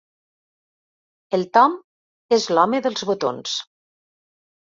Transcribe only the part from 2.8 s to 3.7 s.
dels botons.